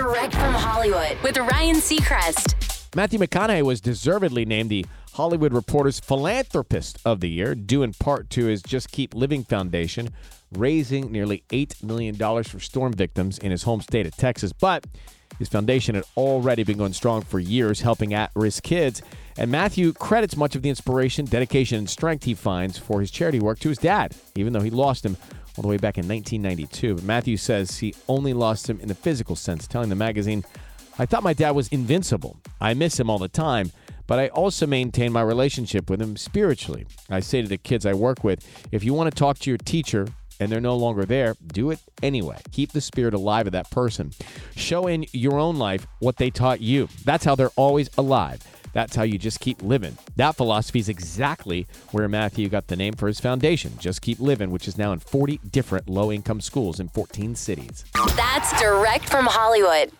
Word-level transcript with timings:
Direct 0.00 0.32
from 0.32 0.54
Hollywood 0.54 1.18
with 1.22 1.36
Ryan 1.36 1.76
Seacrest. 1.76 2.54
Matthew 2.96 3.18
McConaughey 3.18 3.60
was 3.60 3.82
deservedly 3.82 4.46
named 4.46 4.70
the 4.70 4.86
Hollywood 5.12 5.52
Reporter's 5.52 6.00
Philanthropist 6.00 6.98
of 7.04 7.20
the 7.20 7.28
Year, 7.28 7.54
due 7.54 7.82
in 7.82 7.92
part 7.92 8.30
to 8.30 8.46
his 8.46 8.62
Just 8.62 8.90
Keep 8.92 9.12
Living 9.14 9.44
Foundation, 9.44 10.08
raising 10.52 11.12
nearly 11.12 11.44
$8 11.50 11.84
million 11.84 12.16
for 12.16 12.60
storm 12.60 12.94
victims 12.94 13.36
in 13.36 13.50
his 13.50 13.64
home 13.64 13.82
state 13.82 14.06
of 14.06 14.16
Texas. 14.16 14.54
But 14.54 14.86
his 15.38 15.50
foundation 15.50 15.94
had 15.94 16.04
already 16.16 16.64
been 16.64 16.78
going 16.78 16.94
strong 16.94 17.20
for 17.20 17.38
years, 17.38 17.82
helping 17.82 18.14
at 18.14 18.30
risk 18.34 18.62
kids. 18.62 19.02
And 19.36 19.50
Matthew 19.50 19.92
credits 19.92 20.34
much 20.34 20.56
of 20.56 20.62
the 20.62 20.70
inspiration, 20.70 21.26
dedication, 21.26 21.76
and 21.76 21.90
strength 21.90 22.24
he 22.24 22.32
finds 22.32 22.78
for 22.78 23.02
his 23.02 23.10
charity 23.10 23.38
work 23.38 23.58
to 23.58 23.68
his 23.68 23.78
dad, 23.78 24.16
even 24.34 24.54
though 24.54 24.60
he 24.60 24.70
lost 24.70 25.04
him 25.04 25.18
all 25.60 25.62
the 25.62 25.68
way 25.68 25.76
back 25.76 25.98
in 25.98 26.08
1992. 26.08 26.94
But 26.94 27.04
Matthew 27.04 27.36
says 27.36 27.78
he 27.78 27.94
only 28.08 28.32
lost 28.32 28.70
him 28.70 28.80
in 28.80 28.88
the 28.88 28.94
physical 28.94 29.36
sense, 29.36 29.66
telling 29.66 29.90
the 29.90 29.94
magazine, 29.94 30.42
I 30.98 31.04
thought 31.04 31.22
my 31.22 31.34
dad 31.34 31.50
was 31.50 31.68
invincible. 31.68 32.38
I 32.62 32.72
miss 32.72 32.98
him 32.98 33.10
all 33.10 33.18
the 33.18 33.28
time, 33.28 33.70
but 34.06 34.18
I 34.18 34.28
also 34.28 34.66
maintain 34.66 35.12
my 35.12 35.20
relationship 35.20 35.90
with 35.90 36.00
him 36.00 36.16
spiritually. 36.16 36.86
I 37.10 37.20
say 37.20 37.42
to 37.42 37.48
the 37.48 37.58
kids 37.58 37.84
I 37.84 37.92
work 37.92 38.24
with, 38.24 38.42
if 38.72 38.82
you 38.82 38.94
want 38.94 39.10
to 39.10 39.14
talk 39.14 39.38
to 39.40 39.50
your 39.50 39.58
teacher, 39.58 40.08
and 40.40 40.50
they're 40.50 40.62
no 40.62 40.76
longer 40.76 41.04
there, 41.04 41.36
do 41.48 41.70
it 41.70 41.80
anyway. 42.02 42.38
Keep 42.52 42.72
the 42.72 42.80
spirit 42.80 43.12
alive 43.12 43.46
of 43.46 43.52
that 43.52 43.70
person. 43.70 44.12
Show 44.56 44.86
in 44.86 45.04
your 45.12 45.38
own 45.38 45.56
life 45.56 45.86
what 45.98 46.16
they 46.16 46.30
taught 46.30 46.62
you. 46.62 46.88
That's 47.04 47.26
how 47.26 47.34
they're 47.34 47.50
always 47.56 47.90
alive. 47.98 48.40
That's 48.72 48.96
how 48.96 49.02
you 49.02 49.18
just 49.18 49.40
keep 49.40 49.62
living. 49.62 49.98
That 50.16 50.36
philosophy 50.36 50.78
is 50.78 50.88
exactly 50.88 51.66
where 51.90 52.08
Matthew 52.08 52.48
got 52.48 52.68
the 52.68 52.76
name 52.76 52.94
for 52.94 53.06
his 53.06 53.20
foundation, 53.20 53.78
Just 53.78 54.02
Keep 54.02 54.20
Living, 54.20 54.50
which 54.50 54.68
is 54.68 54.78
now 54.78 54.92
in 54.92 54.98
40 55.00 55.40
different 55.50 55.88
low 55.88 56.12
income 56.12 56.40
schools 56.40 56.80
in 56.80 56.88
14 56.88 57.34
cities. 57.34 57.84
That's 58.16 58.60
direct 58.60 59.08
from 59.08 59.26
Hollywood. 59.26 59.92